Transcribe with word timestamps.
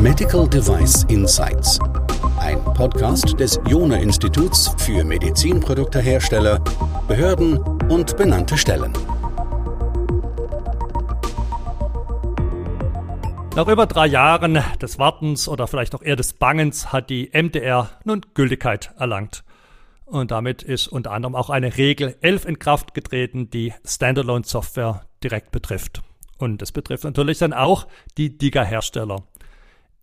Medical 0.00 0.48
Device 0.48 1.04
Insights. 1.04 1.78
Ein 2.38 2.62
Podcast 2.64 3.38
des 3.38 3.60
Jona 3.66 3.96
Instituts 3.96 4.74
für 4.78 5.04
Medizinproduktehersteller, 5.04 6.58
Behörden 7.06 7.58
und 7.90 8.16
benannte 8.16 8.56
Stellen. 8.56 8.92
Nach 13.54 13.68
über 13.68 13.86
drei 13.86 14.06
Jahren 14.06 14.62
des 14.80 14.98
Wartens 14.98 15.48
oder 15.48 15.66
vielleicht 15.66 15.94
auch 15.94 16.02
eher 16.02 16.16
des 16.16 16.32
Bangens 16.32 16.92
hat 16.92 17.10
die 17.10 17.30
MDR 17.32 17.90
nun 18.04 18.24
Gültigkeit 18.34 18.92
erlangt. 18.96 19.44
Und 20.06 20.30
damit 20.30 20.62
ist 20.62 20.88
unter 20.88 21.12
anderem 21.12 21.34
auch 21.34 21.50
eine 21.50 21.76
Regel 21.76 22.16
11 22.20 22.46
in 22.46 22.58
Kraft 22.58 22.94
getreten, 22.94 23.50
die 23.50 23.74
Standalone-Software 23.84 25.02
direkt 25.22 25.52
betrifft. 25.52 26.02
Und 26.38 26.62
es 26.62 26.72
betrifft 26.72 27.04
natürlich 27.04 27.38
dann 27.38 27.52
auch 27.52 27.86
die 28.16 28.36
DIGA-Hersteller. 28.36 29.22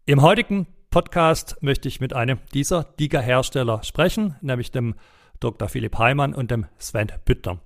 Im 0.05 0.21
heutigen 0.21 0.67
Podcast 0.89 1.57
möchte 1.61 1.87
ich 1.87 1.99
mit 1.99 2.13
einem 2.13 2.39
dieser 2.53 2.83
DIGA-Hersteller 2.83 3.83
sprechen, 3.83 4.35
nämlich 4.41 4.71
dem 4.71 4.95
Dr. 5.39 5.67
Philipp 5.67 5.97
Heimann 5.97 6.33
und 6.33 6.51
dem 6.51 6.65
Sven 6.77 7.11
Büttner. 7.25 7.59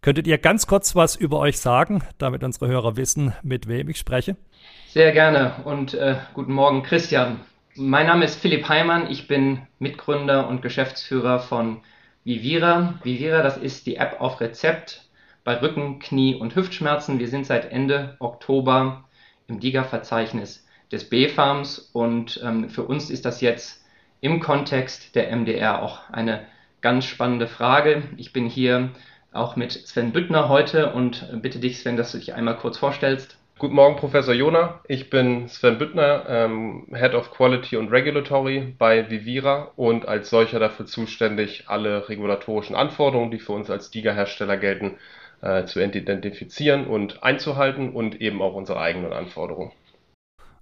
Könntet 0.00 0.26
ihr 0.26 0.38
ganz 0.38 0.66
kurz 0.66 0.94
was 0.94 1.16
über 1.16 1.38
euch 1.38 1.58
sagen, 1.58 2.02
damit 2.18 2.44
unsere 2.44 2.68
Hörer 2.68 2.96
wissen, 2.96 3.34
mit 3.42 3.66
wem 3.66 3.88
ich 3.88 3.98
spreche? 3.98 4.36
Sehr 4.88 5.12
gerne 5.12 5.56
und 5.64 5.94
äh, 5.94 6.16
guten 6.34 6.52
Morgen, 6.52 6.82
Christian. 6.82 7.40
Mein 7.74 8.06
Name 8.06 8.24
ist 8.24 8.40
Philipp 8.40 8.68
Heimann, 8.68 9.10
ich 9.10 9.26
bin 9.26 9.60
Mitgründer 9.78 10.48
und 10.48 10.62
Geschäftsführer 10.62 11.40
von 11.40 11.80
Vivira. 12.24 12.98
Vivira, 13.02 13.42
das 13.42 13.56
ist 13.56 13.86
die 13.86 13.96
App 13.96 14.20
auf 14.20 14.40
Rezept 14.40 15.07
bei 15.48 15.62
Rücken-, 15.62 15.98
Knie- 15.98 16.34
und 16.34 16.54
Hüftschmerzen. 16.54 17.18
Wir 17.18 17.28
sind 17.28 17.46
seit 17.46 17.72
Ende 17.72 18.16
Oktober 18.18 19.04
im 19.46 19.60
DIGA-Verzeichnis 19.60 20.66
des 20.92 21.08
BFARMs 21.08 21.88
und 21.94 22.38
ähm, 22.44 22.68
für 22.68 22.82
uns 22.82 23.08
ist 23.08 23.24
das 23.24 23.40
jetzt 23.40 23.82
im 24.20 24.40
Kontext 24.40 25.14
der 25.14 25.34
MDR 25.34 25.82
auch 25.82 26.10
eine 26.10 26.44
ganz 26.82 27.06
spannende 27.06 27.46
Frage. 27.46 28.02
Ich 28.18 28.34
bin 28.34 28.44
hier 28.44 28.90
auch 29.32 29.56
mit 29.56 29.72
Sven 29.72 30.12
Büttner 30.12 30.50
heute 30.50 30.92
und 30.92 31.26
bitte 31.40 31.60
dich, 31.60 31.78
Sven, 31.78 31.96
dass 31.96 32.12
du 32.12 32.18
dich 32.18 32.34
einmal 32.34 32.58
kurz 32.58 32.76
vorstellst. 32.76 33.38
Guten 33.58 33.74
Morgen, 33.74 33.96
Professor 33.96 34.34
Jona. 34.34 34.80
Ich 34.86 35.08
bin 35.08 35.48
Sven 35.48 35.78
Büttner, 35.78 36.26
ähm, 36.28 36.88
Head 36.92 37.14
of 37.14 37.30
Quality 37.30 37.78
und 37.78 37.88
Regulatory 37.88 38.74
bei 38.76 39.08
Vivira 39.08 39.72
und 39.76 40.06
als 40.06 40.28
solcher 40.28 40.58
dafür 40.58 40.84
zuständig, 40.84 41.64
alle 41.68 42.10
regulatorischen 42.10 42.76
Anforderungen, 42.76 43.30
die 43.30 43.38
für 43.38 43.52
uns 43.52 43.70
als 43.70 43.90
DIGA-Hersteller 43.90 44.58
gelten, 44.58 44.98
äh, 45.40 45.64
zu 45.64 45.80
identifizieren 45.80 46.86
und 46.86 47.22
einzuhalten 47.22 47.90
und 47.90 48.20
eben 48.20 48.42
auch 48.42 48.54
unsere 48.54 48.80
eigenen 48.80 49.12
Anforderungen. 49.12 49.72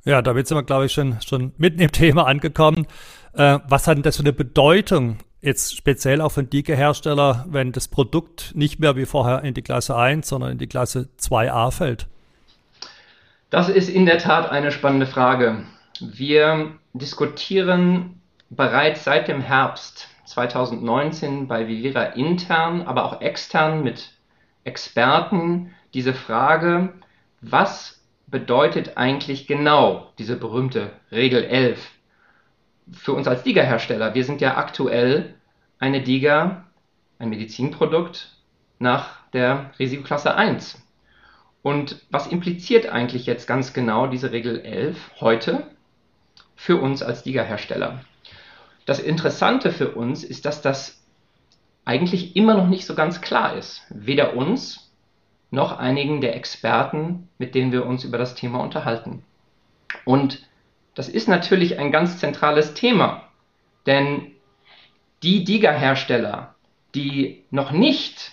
Ja, 0.04 0.22
damit 0.22 0.46
sind 0.46 0.56
wir, 0.56 0.62
glaube 0.62 0.86
ich, 0.86 0.92
schon, 0.92 1.20
schon 1.20 1.52
mitten 1.58 1.80
im 1.80 1.92
Thema 1.92 2.26
angekommen. 2.26 2.86
Äh, 3.32 3.58
was 3.68 3.86
hat 3.86 3.96
denn 3.96 4.02
das 4.02 4.16
für 4.16 4.22
eine 4.22 4.32
Bedeutung 4.32 5.18
jetzt 5.40 5.76
speziell 5.76 6.20
auch 6.20 6.30
für 6.30 6.42
den 6.42 6.50
DIGA-Hersteller, 6.50 7.46
wenn 7.48 7.72
das 7.72 7.88
Produkt 7.88 8.52
nicht 8.54 8.80
mehr 8.80 8.96
wie 8.96 9.04
vorher 9.04 9.44
in 9.44 9.54
die 9.54 9.62
Klasse 9.62 9.96
1, 9.96 10.28
sondern 10.28 10.52
in 10.52 10.58
die 10.58 10.66
Klasse 10.66 11.08
2a 11.20 11.70
fällt? 11.70 12.06
Das 13.50 13.68
ist 13.68 13.88
in 13.88 14.06
der 14.06 14.18
Tat 14.18 14.50
eine 14.50 14.72
spannende 14.72 15.06
Frage. 15.06 15.64
Wir 16.00 16.72
diskutieren 16.94 18.20
bereits 18.50 19.04
seit 19.04 19.28
dem 19.28 19.40
Herbst 19.40 20.08
2019 20.26 21.46
bei 21.46 21.68
Vivira 21.68 22.04
intern, 22.04 22.82
aber 22.82 23.04
auch 23.04 23.20
extern 23.20 23.82
mit 23.82 24.15
Experten 24.66 25.74
diese 25.94 26.12
Frage, 26.12 26.92
was 27.40 28.02
bedeutet 28.26 28.96
eigentlich 28.96 29.46
genau 29.46 30.12
diese 30.18 30.36
berühmte 30.36 30.90
Regel 31.12 31.44
11 31.44 31.90
für 32.92 33.12
uns 33.12 33.28
als 33.28 33.44
Diga-Hersteller? 33.44 34.14
Wir 34.14 34.24
sind 34.24 34.40
ja 34.40 34.56
aktuell 34.56 35.34
eine 35.78 36.02
Diga, 36.02 36.64
ein 37.18 37.28
Medizinprodukt 37.28 38.36
nach 38.78 39.20
der 39.32 39.70
Risikoklasse 39.78 40.34
1. 40.34 40.82
Und 41.62 42.04
was 42.10 42.26
impliziert 42.26 42.88
eigentlich 42.88 43.26
jetzt 43.26 43.46
ganz 43.46 43.72
genau 43.72 44.06
diese 44.06 44.32
Regel 44.32 44.60
11 44.60 44.96
heute 45.20 45.66
für 46.54 46.76
uns 46.76 47.02
als 47.02 47.24
Liga-Hersteller? 47.24 48.00
Das 48.84 48.98
Interessante 48.98 49.72
für 49.72 49.90
uns 49.90 50.22
ist, 50.24 50.44
dass 50.44 50.62
das 50.62 51.05
eigentlich 51.86 52.36
immer 52.36 52.54
noch 52.54 52.66
nicht 52.66 52.84
so 52.84 52.94
ganz 52.94 53.22
klar 53.22 53.56
ist. 53.56 53.82
Weder 53.88 54.36
uns 54.36 54.92
noch 55.50 55.78
einigen 55.78 56.20
der 56.20 56.36
Experten, 56.36 57.28
mit 57.38 57.54
denen 57.54 57.72
wir 57.72 57.86
uns 57.86 58.04
über 58.04 58.18
das 58.18 58.34
Thema 58.34 58.58
unterhalten. 58.60 59.24
Und 60.04 60.46
das 60.94 61.08
ist 61.08 61.28
natürlich 61.28 61.78
ein 61.78 61.92
ganz 61.92 62.18
zentrales 62.18 62.74
Thema, 62.74 63.22
denn 63.86 64.32
die 65.22 65.44
DIGA-Hersteller, 65.44 66.54
die 66.94 67.44
noch 67.50 67.70
nicht 67.70 68.32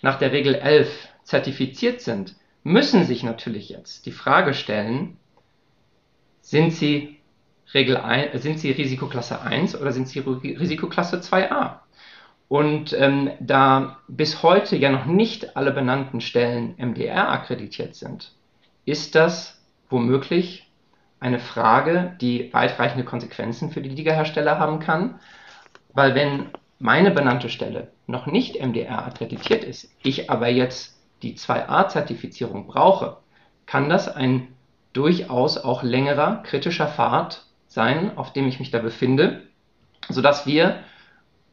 nach 0.00 0.18
der 0.18 0.32
Regel 0.32 0.54
11 0.54 1.08
zertifiziert 1.22 2.00
sind, 2.00 2.34
müssen 2.62 3.04
sich 3.04 3.22
natürlich 3.22 3.68
jetzt 3.68 4.06
die 4.06 4.12
Frage 4.12 4.54
stellen, 4.54 5.18
sind 6.40 6.72
sie, 6.72 7.18
Regel 7.74 7.98
ein, 7.98 8.36
sind 8.38 8.58
sie 8.58 8.70
Risikoklasse 8.70 9.42
1 9.42 9.78
oder 9.78 9.92
sind 9.92 10.08
sie 10.08 10.20
Risikoklasse 10.20 11.18
2a? 11.18 11.80
Und 12.50 12.92
ähm, 12.94 13.30
da 13.38 13.98
bis 14.08 14.42
heute 14.42 14.74
ja 14.74 14.90
noch 14.90 15.04
nicht 15.04 15.56
alle 15.56 15.70
benannten 15.70 16.20
Stellen 16.20 16.74
MDR 16.78 17.28
akkreditiert 17.28 17.94
sind, 17.94 18.32
ist 18.84 19.14
das 19.14 19.62
womöglich 19.88 20.68
eine 21.20 21.38
Frage, 21.38 22.16
die 22.20 22.52
weitreichende 22.52 23.04
Konsequenzen 23.04 23.70
für 23.70 23.80
die 23.80 23.90
Ligahersteller 23.90 24.58
haben 24.58 24.80
kann, 24.80 25.20
weil 25.92 26.16
wenn 26.16 26.46
meine 26.80 27.12
benannte 27.12 27.50
Stelle 27.50 27.92
noch 28.08 28.26
nicht 28.26 28.60
MDR 28.60 29.06
akkreditiert 29.06 29.62
ist, 29.62 29.88
ich 30.02 30.28
aber 30.28 30.48
jetzt 30.48 30.98
die 31.22 31.36
2a-Zertifizierung 31.36 32.66
brauche, 32.66 33.18
kann 33.66 33.88
das 33.88 34.08
ein 34.08 34.48
durchaus 34.92 35.56
auch 35.56 35.84
längerer 35.84 36.42
kritischer 36.42 36.88
Pfad 36.88 37.44
sein, 37.68 38.18
auf 38.18 38.32
dem 38.32 38.48
ich 38.48 38.58
mich 38.58 38.72
da 38.72 38.80
befinde, 38.80 39.42
sodass 40.08 40.48
wir 40.48 40.82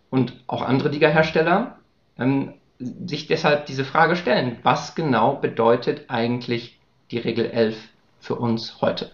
und 0.10 0.34
auch 0.48 0.62
andere 0.62 0.90
Liga-Hersteller 0.90 1.78
ähm, 2.18 2.54
sich 2.80 3.28
deshalb 3.28 3.66
diese 3.66 3.86
Frage 3.86 4.16
stellen, 4.16 4.58
was 4.64 4.96
genau 4.96 5.36
bedeutet 5.36 6.06
eigentlich 6.10 6.80
die 7.12 7.18
Regel 7.18 7.46
11 7.46 7.78
für 8.20 8.36
uns 8.36 8.82
heute? 8.82 9.12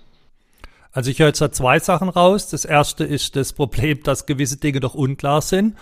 Also 0.91 1.09
ich 1.09 1.19
höre 1.19 1.27
jetzt 1.27 1.41
da 1.41 1.51
zwei 1.51 1.79
Sachen 1.79 2.09
raus. 2.09 2.49
Das 2.49 2.65
erste 2.65 3.03
ist 3.03 3.35
das 3.35 3.53
Problem, 3.53 4.03
dass 4.03 4.25
gewisse 4.25 4.57
Dinge 4.57 4.79
doch 4.79 4.93
unklar 4.93 5.41
sind. 5.41 5.75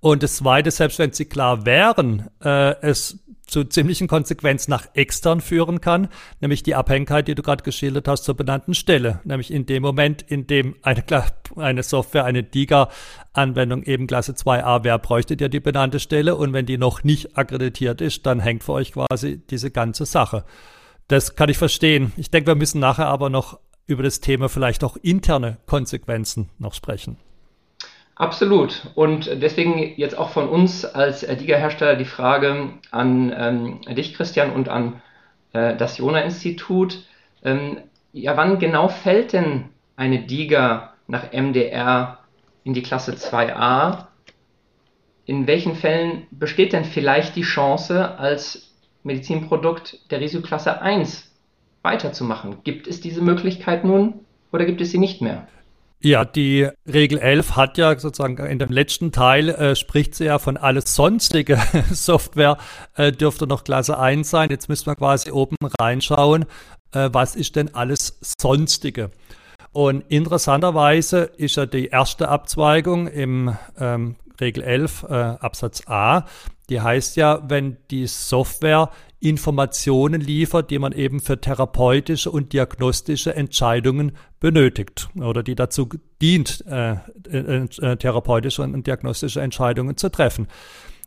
Und 0.00 0.22
das 0.22 0.36
zweite, 0.36 0.70
selbst 0.70 0.98
wenn 0.98 1.12
sie 1.12 1.24
klar 1.24 1.64
wären, 1.66 2.28
äh, 2.42 2.74
es 2.82 3.23
zu 3.54 3.62
ziemlichen 3.62 4.08
Konsequenzen 4.08 4.72
nach 4.72 4.88
extern 4.94 5.40
führen 5.40 5.80
kann, 5.80 6.08
nämlich 6.40 6.64
die 6.64 6.74
Abhängigkeit, 6.74 7.28
die 7.28 7.36
du 7.36 7.42
gerade 7.42 7.62
geschildert 7.62 8.08
hast, 8.08 8.24
zur 8.24 8.34
benannten 8.36 8.74
Stelle. 8.74 9.20
Nämlich 9.22 9.52
in 9.52 9.64
dem 9.64 9.84
Moment, 9.84 10.22
in 10.22 10.48
dem 10.48 10.74
eine, 10.82 11.04
eine 11.54 11.84
Software, 11.84 12.24
eine 12.24 12.42
DIGA-Anwendung 12.42 13.84
eben 13.84 14.08
Klasse 14.08 14.32
2a 14.32 14.82
wäre, 14.82 14.98
bräuchtet 14.98 15.40
ihr 15.40 15.48
die 15.48 15.60
benannte 15.60 16.00
Stelle 16.00 16.34
und 16.34 16.52
wenn 16.52 16.66
die 16.66 16.78
noch 16.78 17.04
nicht 17.04 17.38
akkreditiert 17.38 18.00
ist, 18.00 18.26
dann 18.26 18.40
hängt 18.40 18.64
für 18.64 18.72
euch 18.72 18.90
quasi 18.90 19.40
diese 19.48 19.70
ganze 19.70 20.04
Sache. 20.04 20.44
Das 21.06 21.36
kann 21.36 21.48
ich 21.48 21.56
verstehen. 21.56 22.12
Ich 22.16 22.32
denke, 22.32 22.50
wir 22.50 22.56
müssen 22.56 22.80
nachher 22.80 23.06
aber 23.06 23.30
noch 23.30 23.60
über 23.86 24.02
das 24.02 24.18
Thema 24.18 24.48
vielleicht 24.48 24.82
auch 24.82 24.96
interne 24.96 25.58
Konsequenzen 25.66 26.50
noch 26.58 26.74
sprechen. 26.74 27.18
Absolut. 28.16 28.82
Und 28.94 29.28
deswegen 29.42 29.94
jetzt 29.96 30.16
auch 30.16 30.30
von 30.30 30.48
uns 30.48 30.84
als 30.84 31.26
Liga-Hersteller 31.26 31.96
die 31.96 32.04
Frage 32.04 32.68
an 32.90 33.34
ähm, 33.36 33.80
dich, 33.94 34.14
Christian, 34.14 34.52
und 34.52 34.68
an 34.68 35.02
äh, 35.52 35.76
das 35.76 35.98
Jona-Institut. 35.98 37.04
Ähm, 37.42 37.78
ja, 38.12 38.36
wann 38.36 38.60
genau 38.60 38.88
fällt 38.88 39.32
denn 39.32 39.64
eine 39.96 40.20
Diga 40.20 40.94
nach 41.08 41.32
MDR 41.32 42.18
in 42.62 42.72
die 42.72 42.82
Klasse 42.82 43.12
2a? 43.12 44.06
In 45.26 45.46
welchen 45.48 45.74
Fällen 45.74 46.26
besteht 46.30 46.72
denn 46.72 46.84
vielleicht 46.84 47.34
die 47.34 47.42
Chance, 47.42 48.16
als 48.18 48.74
Medizinprodukt 49.02 50.10
der 50.12 50.20
Risikoklasse 50.20 50.80
1 50.80 51.32
weiterzumachen? 51.82 52.58
Gibt 52.62 52.86
es 52.86 53.00
diese 53.00 53.22
Möglichkeit 53.22 53.84
nun 53.84 54.20
oder 54.52 54.64
gibt 54.66 54.80
es 54.80 54.90
sie 54.92 54.98
nicht 54.98 55.20
mehr? 55.20 55.48
Ja, 56.04 56.26
die 56.26 56.68
Regel 56.86 57.16
11 57.16 57.56
hat 57.56 57.78
ja 57.78 57.98
sozusagen 57.98 58.36
in 58.44 58.58
dem 58.58 58.70
letzten 58.70 59.10
Teil 59.10 59.48
äh, 59.48 59.74
spricht 59.74 60.14
sie 60.14 60.26
ja 60.26 60.38
von 60.38 60.58
alles 60.58 60.94
sonstige 60.94 61.58
Software 61.90 62.58
äh, 62.94 63.10
dürfte 63.10 63.46
noch 63.46 63.64
Klasse 63.64 63.98
1 63.98 64.28
sein. 64.28 64.50
Jetzt 64.50 64.68
müssen 64.68 64.84
wir 64.84 64.96
quasi 64.96 65.30
oben 65.30 65.56
reinschauen, 65.80 66.44
äh, 66.92 67.08
was 67.10 67.36
ist 67.36 67.56
denn 67.56 67.74
alles 67.74 68.18
sonstige? 68.38 69.12
Und 69.72 70.04
interessanterweise 70.10 71.22
ist 71.38 71.56
ja 71.56 71.64
die 71.64 71.86
erste 71.86 72.28
Abzweigung 72.28 73.06
im 73.06 73.56
ähm, 73.80 74.16
Regel 74.38 74.62
11 74.62 75.06
äh, 75.08 75.14
Absatz 75.14 75.84
A, 75.86 76.26
die 76.68 76.82
heißt 76.82 77.16
ja, 77.16 77.40
wenn 77.48 77.78
die 77.90 78.06
Software 78.08 78.90
Informationen 79.28 80.20
liefert, 80.20 80.70
die 80.70 80.78
man 80.78 80.92
eben 80.92 81.20
für 81.20 81.40
therapeutische 81.40 82.30
und 82.30 82.52
diagnostische 82.52 83.34
Entscheidungen 83.34 84.12
benötigt 84.38 85.08
oder 85.18 85.42
die 85.42 85.54
dazu 85.54 85.88
dient, 86.20 86.64
äh, 86.66 86.96
äh, 87.30 87.64
äh, 87.64 87.96
therapeutische 87.96 88.62
und 88.62 88.86
diagnostische 88.86 89.40
Entscheidungen 89.40 89.96
zu 89.96 90.10
treffen. 90.10 90.46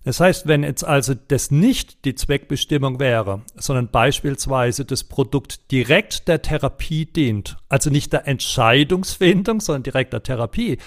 Das 0.03 0.21
heißt, 0.21 0.47
wenn 0.47 0.63
jetzt 0.63 0.85
also 0.85 1.15
das 1.15 1.51
nicht 1.51 2.05
die 2.05 2.15
Zweckbestimmung 2.15 2.99
wäre, 2.99 3.41
sondern 3.55 3.89
beispielsweise 3.89 4.85
das 4.85 5.03
Produkt 5.03 5.69
direkt 5.71 6.29
der 6.29 6.41
Therapie 6.41 7.05
dient, 7.05 7.57
also 7.67 7.89
nicht 7.89 8.13
der 8.13 8.25
Entscheidungsfindung, 8.25 9.59
sondern 9.59 9.83
direkt 9.83 10.13
der 10.13 10.23
Therapie, 10.23 10.77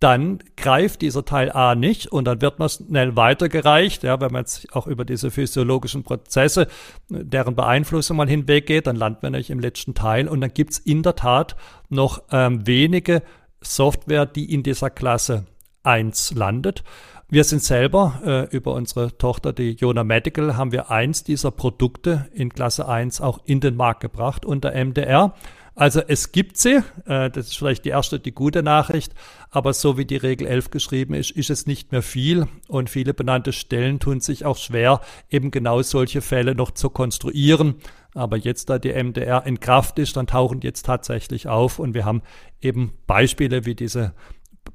dann 0.00 0.40
greift 0.56 1.00
dieser 1.00 1.24
Teil 1.24 1.50
A 1.50 1.74
nicht 1.74 2.08
und 2.08 2.26
dann 2.26 2.42
wird 2.42 2.58
man 2.58 2.68
schnell 2.68 3.16
weitergereicht. 3.16 4.02
Ja, 4.02 4.20
wenn 4.20 4.30
man 4.30 4.42
jetzt 4.42 4.74
auch 4.74 4.86
über 4.86 5.04
diese 5.06 5.30
physiologischen 5.30 6.02
Prozesse, 6.02 6.66
deren 7.08 7.56
Beeinflussung 7.56 8.18
mal 8.18 8.28
hinweggeht, 8.28 8.86
dann 8.86 8.96
landet 8.96 9.22
man 9.22 9.32
nämlich 9.32 9.50
im 9.50 9.60
letzten 9.60 9.94
Teil 9.94 10.28
und 10.28 10.42
dann 10.42 10.52
gibt's 10.52 10.78
in 10.78 11.02
der 11.02 11.16
Tat 11.16 11.56
noch 11.88 12.22
ähm, 12.30 12.66
wenige 12.66 13.22
Software, 13.62 14.26
die 14.26 14.52
in 14.52 14.62
dieser 14.62 14.90
Klasse 14.90 15.46
1 15.82 16.34
landet. 16.34 16.84
Wir 17.28 17.44
sind 17.44 17.62
selber 17.62 18.20
äh, 18.24 18.56
über 18.56 18.74
unsere 18.74 19.16
Tochter, 19.16 19.52
die 19.52 19.72
Jona 19.72 20.04
Medical, 20.04 20.56
haben 20.56 20.72
wir 20.72 20.90
eins 20.90 21.24
dieser 21.24 21.50
Produkte 21.50 22.28
in 22.32 22.50
Klasse 22.50 22.86
1 22.86 23.20
auch 23.20 23.40
in 23.46 23.60
den 23.60 23.76
Markt 23.76 24.00
gebracht 24.00 24.44
unter 24.44 24.72
MDR. 24.72 25.34
Also 25.78 26.00
es 26.00 26.32
gibt 26.32 26.56
sie, 26.56 26.82
äh, 27.04 27.28
das 27.28 27.48
ist 27.48 27.58
vielleicht 27.58 27.84
die 27.84 27.90
erste, 27.90 28.18
die 28.18 28.32
gute 28.32 28.62
Nachricht, 28.62 29.12
aber 29.50 29.74
so 29.74 29.98
wie 29.98 30.06
die 30.06 30.16
Regel 30.16 30.46
11 30.46 30.70
geschrieben 30.70 31.12
ist, 31.12 31.30
ist 31.32 31.50
es 31.50 31.66
nicht 31.66 31.92
mehr 31.92 32.00
viel 32.00 32.46
und 32.66 32.88
viele 32.88 33.12
benannte 33.12 33.52
Stellen 33.52 34.00
tun 34.00 34.20
sich 34.20 34.46
auch 34.46 34.56
schwer, 34.56 35.02
eben 35.30 35.50
genau 35.50 35.82
solche 35.82 36.22
Fälle 36.22 36.54
noch 36.54 36.70
zu 36.70 36.88
konstruieren. 36.88 37.74
Aber 38.14 38.38
jetzt, 38.38 38.70
da 38.70 38.78
die 38.78 38.94
MDR 38.94 39.44
in 39.44 39.60
Kraft 39.60 39.98
ist, 39.98 40.16
dann 40.16 40.26
tauchen 40.26 40.60
die 40.60 40.66
jetzt 40.66 40.86
tatsächlich 40.86 41.46
auf 41.46 41.78
und 41.78 41.92
wir 41.92 42.06
haben 42.06 42.22
eben 42.62 42.94
Beispiele 43.06 43.66
wie 43.66 43.74
diese 43.74 44.14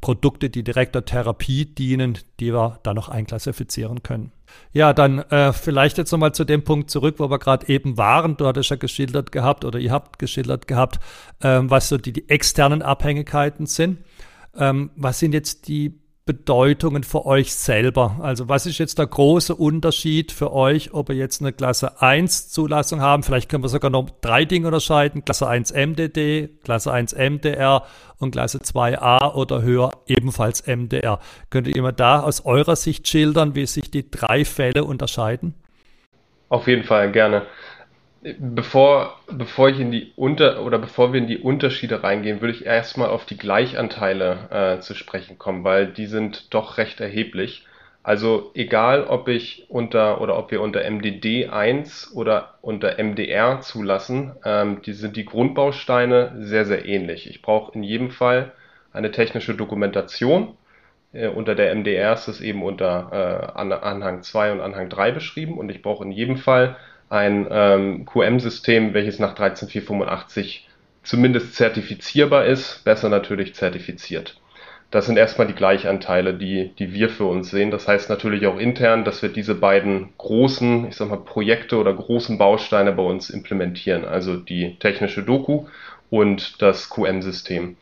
Produkte, 0.02 0.50
die 0.50 0.64
direkter 0.64 1.06
Therapie 1.06 1.66
dienen, 1.66 2.18
die 2.40 2.54
wir 2.54 2.80
da 2.84 2.94
noch 2.94 3.08
einklassifizieren 3.08 4.04
können. 4.04 4.32
Ja, 4.74 4.94
dann 4.94 5.20
äh, 5.20 5.54
vielleicht 5.54 5.98
jetzt 5.98 6.12
nochmal 6.12 6.34
zu 6.34 6.44
dem 6.44 6.64
Punkt 6.64 6.90
zurück, 6.90 7.16
wo 7.20 7.30
wir 7.30 7.40
gerade 7.40 7.70
eben 7.70 7.98
waren. 7.98 8.36
Du 8.36 8.48
hattest 8.48 8.72
ja 8.72 8.76
geschildert 8.76 9.32
gehabt 9.32 9.64
oder 9.64 9.80
ihr 9.80 9.92
habt 9.92 10.20
geschildert 10.20 10.68
gehabt, 10.68 11.00
ähm, 11.42 11.70
was 11.70 11.88
so 11.88 11.98
die, 11.98 12.12
die 12.12 12.28
externen 12.30 12.82
Abhängigkeiten 12.82 13.68
sind. 13.68 14.00
Ähm, 14.58 14.90
was 14.96 15.20
sind 15.20 15.34
jetzt 15.34 15.68
die 15.68 16.01
Bedeutungen 16.26 17.04
für 17.04 17.26
euch 17.26 17.54
selber? 17.54 18.18
Also 18.22 18.48
was 18.48 18.66
ist 18.66 18.78
jetzt 18.78 19.00
der 19.00 19.08
große 19.08 19.56
Unterschied 19.56 20.32
für 20.32 20.54
euch, 20.54 20.94
ob 20.94 21.10
wir 21.10 21.16
jetzt 21.16 21.42
eine 21.42 21.52
Klasse 21.52 22.02
1 22.02 22.50
Zulassung 22.50 23.02
haben? 23.02 23.24
Vielleicht 23.24 23.50
können 23.50 23.64
wir 23.64 23.70
sogar 23.70 23.90
noch 23.90 24.10
drei 24.22 24.46
Dinge 24.46 24.68
unterscheiden. 24.68 25.26
Klasse 25.26 25.48
1 25.48 25.74
MDD, 25.74 26.50
Klasse 26.64 26.92
1 26.92 27.16
MDR 27.16 27.86
und 28.20 28.32
Klasse 28.32 28.60
2a 28.60 29.34
oder 29.34 29.64
höher 29.64 29.92
ebenfalls 30.06 30.68
MDR. 30.68 31.20
Könnt 31.50 31.68
ihr 31.68 31.82
mal 31.82 31.92
da 31.92 32.22
aus 32.22 32.46
eurer 32.46 32.76
Sicht 32.76 33.08
schildern, 33.08 33.56
wie 33.56 33.66
sich 33.66 33.90
die 33.90 34.10
drei 34.10 34.46
Fälle 34.46 34.84
unterscheiden? 34.84 35.56
Auf 36.50 36.68
jeden 36.68 36.84
Fall, 36.84 37.12
gerne. 37.12 37.48
Bevor, 38.24 39.20
bevor 39.32 39.70
ich 39.70 39.80
in 39.80 39.92
die 39.92 40.12
Unter 40.16 40.64
oder 40.64 40.78
bevor 40.78 41.12
wir 41.12 41.20
in 41.20 41.28
die 41.28 41.40
Unterschiede 41.40 42.04
reingehen, 42.04 42.40
würde 42.40 42.54
ich 42.54 42.68
erstmal 42.68 43.10
auf 43.10 43.26
die 43.26 43.38
Gleichanteile 43.38 44.78
äh, 44.78 44.80
zu 44.80 44.94
sprechen 44.94 45.40
kommen, 45.40 45.64
weil 45.64 45.88
die 45.88 46.06
sind 46.06 46.54
doch 46.54 46.78
recht 46.78 47.00
erheblich. 47.02 47.66
Also 48.04 48.52
egal, 48.54 49.06
ob 49.06 49.28
ich 49.28 49.66
unter 49.70 50.22
oder 50.22 50.38
ob 50.38 50.52
wir 50.52 50.62
unter 50.62 50.88
MDD 50.88 51.50
1 51.50 52.14
oder 52.14 52.56
unter 52.62 52.98
MDR 53.04 53.62
zulassen, 53.62 54.34
ähm, 54.46 54.84
die 54.84 54.94
sind 54.94 55.18
die 55.18 55.26
Grundbausteine 55.26 56.34
sehr, 56.38 56.66
sehr 56.66 56.86
ähnlich. 56.86 57.28
Ich 57.28 57.42
brauche 57.42 57.74
in 57.74 57.82
jedem 57.82 58.12
Fall 58.12 58.52
eine 58.94 59.12
technische 59.12 59.56
Dokumentation. 59.56 60.56
Äh, 61.12 61.28
unter 61.28 61.56
der 61.56 61.74
MDR 61.74 62.14
ist 62.14 62.28
es 62.28 62.40
eben 62.40 62.62
unter 62.62 63.52
äh, 63.56 63.60
Anhang 63.60 64.22
2 64.22 64.52
und 64.52 64.62
Anhang 64.62 64.90
3 64.90 65.12
beschrieben 65.12 65.58
und 65.58 65.70
ich 65.70 65.82
brauche 65.82 66.04
in 66.04 66.12
jedem 66.12 66.38
Fall 66.38 66.76
ein 67.12 67.46
ähm, 67.52 68.06
QM-System, 68.06 68.94
welches 68.94 69.20
nach 69.20 69.36
13485 69.36 70.68
zumindest 71.04 71.56
zertifizierbar 71.56 72.46
ist, 72.46 72.84
besser 72.86 73.10
natürlich 73.10 73.54
zertifiziert. 73.54 74.40
Das 74.92 75.06
sind 75.06 75.18
erstmal 75.18 75.48
die 75.48 75.54
Gleichanteile, 75.54 76.34
die, 76.34 76.74
die 76.78 76.94
wir 76.94 77.10
für 77.10 77.26
uns 77.26 77.50
sehen. 77.50 77.72
Das 77.72 77.88
heißt 77.88 78.10
natürlich 78.10 78.46
auch 78.46 78.58
intern, 78.58 79.04
dass 79.04 79.22
wir 79.22 79.30
diese 79.30 79.56
beiden 79.56 80.10
großen, 80.18 80.88
ich 80.88 80.96
sag 80.96 81.10
mal, 81.10 81.18
Projekte 81.18 81.78
oder 81.78 81.94
großen 81.94 82.38
Bausteine 82.38 82.92
bei 82.92 83.04
uns 83.04 83.30
implementieren. 83.30 84.06
Also 84.06 84.38
die 84.38 84.78
technische 84.80 85.24
Doku 85.24 85.66
und 86.10 86.62
das 86.62 86.90
QM-System. 86.90 87.78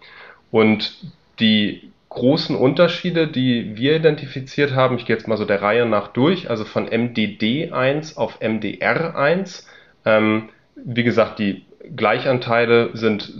Und 0.52 0.98
die 1.40 1.92
großen 2.10 2.56
Unterschiede, 2.56 3.28
die 3.28 3.78
wir 3.78 3.96
identifiziert 3.96 4.74
haben, 4.74 4.98
ich 4.98 5.06
gehe 5.06 5.16
jetzt 5.16 5.28
mal 5.28 5.38
so 5.38 5.46
der 5.46 5.62
Reihe 5.62 5.86
nach 5.86 6.08
durch, 6.10 6.50
also 6.50 6.66
von 6.66 6.88
MDD1 6.90 8.18
auf 8.18 8.42
MDR1. 8.42 9.66
Ähm, 10.06 10.50
wie 10.76 11.04
gesagt, 11.04 11.40
die 11.40 11.66
Gleichanteile 11.96 12.92
sind, 12.94 13.34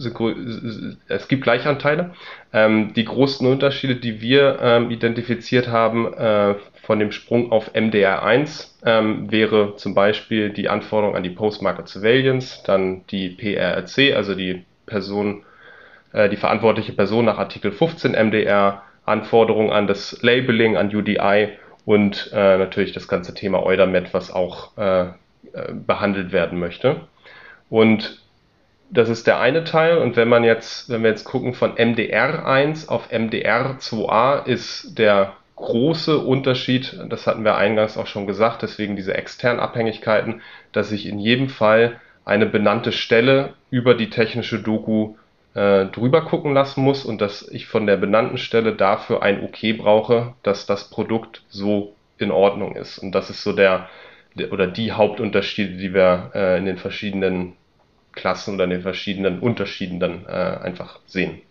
es 1.08 1.28
gibt 1.28 1.44
Gleichanteile. 1.44 2.12
Ähm, 2.54 2.94
die 2.94 3.06
großen 3.06 3.46
Unterschiede, 3.46 3.96
die 3.96 4.22
wir 4.22 4.60
ähm, 4.62 4.92
identifiziert 4.92 5.68
haben 5.68 6.14
äh, 6.14 6.56
von 6.84 7.00
dem 7.00 7.12
Sprung 7.12 7.52
auf 7.52 7.76
MDR1, 7.76 8.70
ähm, 8.86 9.32
wäre 9.32 9.76
zum 9.76 9.94
Beispiel 9.94 10.52
die 10.52 10.70
Anforderung 10.70 11.16
an 11.16 11.24
die 11.24 11.30
Post-Market 11.30 11.88
Surveillance, 11.88 12.62
dann 12.66 13.06
die 13.08 13.30
PRRC, 13.30 14.16
also 14.16 14.36
die 14.36 14.64
Person 14.86 15.42
äh, 15.42 15.49
die 16.14 16.38
verantwortliche 16.38 16.94
Person 16.94 17.26
nach 17.26 17.38
Artikel 17.38 17.72
15 17.72 18.14
MDR, 18.14 18.82
Anforderungen 19.06 19.72
an 19.72 19.88
das 19.88 20.22
Labeling, 20.22 20.78
an 20.78 20.96
UDI 20.96 21.50
und 21.86 22.30
äh, 22.34 22.58
natürlich 22.58 22.94
das 22.94 23.08
ganze 23.08 23.34
Thema 23.34 23.64
Eudamed, 23.64 24.14
was 24.14 24.32
auch 24.32 24.78
äh, 24.78 25.08
äh, 25.54 25.74
behandelt 25.74 26.32
werden 26.32 26.60
möchte. 26.60 27.02
Und 27.70 28.22
das 28.92 29.10
ist 29.10 29.28
der 29.28 29.40
eine 29.40 29.64
Teil. 29.64 29.98
Und 29.98 30.16
wenn 30.16 30.30
man 30.30 30.44
jetzt, 30.44 30.90
wenn 30.90 31.04
wir 31.04 31.10
jetzt 31.10 31.24
gucken 31.24 31.54
von 31.54 31.76
MDR1 31.76 32.90
auf 32.90 33.12
MDR2a, 33.12 34.46
ist 34.46 34.98
der 34.98 35.34
große 35.56 36.18
Unterschied, 36.18 37.00
das 37.10 37.28
hatten 37.28 37.44
wir 37.44 37.56
eingangs 37.56 37.98
auch 37.98 38.08
schon 38.08 38.28
gesagt, 38.28 38.62
deswegen 38.62 38.96
diese 38.96 39.16
externen 39.16 39.60
Abhängigkeiten, 39.60 40.42
dass 40.72 40.92
ich 40.92 41.06
in 41.06 41.20
jedem 41.20 41.50
Fall 41.50 42.00
eine 42.26 42.46
benannte 42.46 42.92
Stelle 42.92 43.54
über 43.70 43.96
die 43.96 44.10
technische 44.10 44.60
Doku 44.60 45.16
äh, 45.54 45.86
drüber 45.86 46.22
gucken 46.22 46.54
lassen 46.54 46.82
muss 46.84 47.06
und 47.06 47.22
dass 47.22 47.48
ich 47.50 47.68
von 47.68 47.88
der 47.88 47.98
benannten 47.98 48.38
Stelle 48.38 48.76
dafür 48.76 49.24
ein 49.24 49.44
Okay 49.44 49.74
brauche, 49.74 50.34
dass 50.44 50.66
das 50.66 50.90
Produkt 50.90 51.44
so 51.50 51.94
in 52.18 52.32
Ordnung 52.32 52.76
ist. 52.76 53.00
Und 53.00 53.14
das 53.14 53.30
ist 53.30 53.44
so 53.44 53.54
der, 53.54 53.90
der 54.36 54.52
oder 54.52 54.68
die 54.68 54.92
Hauptunterschiede, 54.92 55.78
die 55.78 55.94
wir 55.94 56.32
äh, 56.36 56.58
in 56.58 56.66
den 56.66 56.78
verschiedenen 56.78 57.54
Klassen 58.12 58.56
oder 58.56 58.66
in 58.66 58.70
den 58.72 58.82
verschiedenen 58.82 59.40
Unterschieden 59.40 60.00
dann 60.00 60.26
äh, 60.26 60.30
einfach 60.30 61.00
sehen. 61.06 61.42